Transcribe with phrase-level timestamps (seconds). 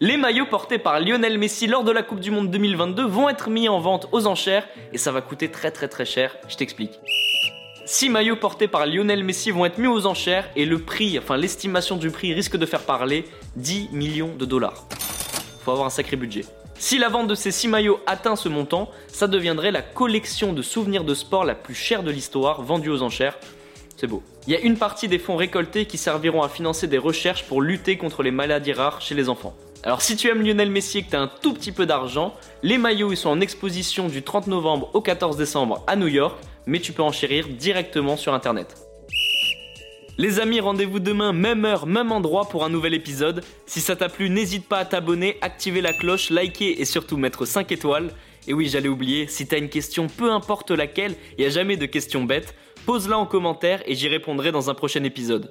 [0.00, 3.48] Les maillots portés par Lionel Messi lors de la Coupe du Monde 2022 vont être
[3.48, 6.98] mis en vente aux enchères et ça va coûter très très très cher, je t'explique.
[7.84, 11.36] 6 maillots portés par Lionel Messi vont être mis aux enchères et le prix, enfin
[11.36, 14.84] l'estimation du prix risque de faire parler 10 millions de dollars.
[15.64, 16.44] Faut avoir un sacré budget.
[16.74, 20.62] Si la vente de ces 6 maillots atteint ce montant, ça deviendrait la collection de
[20.62, 23.38] souvenirs de sport la plus chère de l'histoire vendue aux enchères.
[23.96, 24.24] C'est beau.
[24.48, 27.62] Il y a une partie des fonds récoltés qui serviront à financer des recherches pour
[27.62, 29.54] lutter contre les maladies rares chez les enfants.
[29.86, 32.78] Alors si tu aimes Lionel Messi et que tu un tout petit peu d'argent, les
[32.78, 36.80] maillots ils sont en exposition du 30 novembre au 14 décembre à New York, mais
[36.80, 38.76] tu peux enchérir directement sur internet.
[40.16, 43.44] Les amis, rendez-vous demain, même heure, même endroit pour un nouvel épisode.
[43.66, 47.44] Si ça t'a plu, n'hésite pas à t'abonner, activer la cloche, liker et surtout mettre
[47.44, 48.10] 5 étoiles.
[48.48, 51.76] Et oui, j'allais oublier, si t'as une question, peu importe laquelle, il n'y a jamais
[51.76, 52.54] de questions bêtes,
[52.86, 55.50] pose-la en commentaire et j'y répondrai dans un prochain épisode.